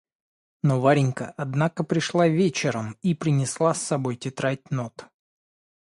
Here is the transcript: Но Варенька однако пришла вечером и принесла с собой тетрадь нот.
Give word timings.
Но 0.63 0.79
Варенька 0.81 1.31
однако 1.37 1.83
пришла 1.83 2.27
вечером 2.27 2.97
и 3.03 3.13
принесла 3.13 3.75
с 3.75 3.83
собой 3.83 4.15
тетрадь 4.15 4.71
нот. 4.71 5.05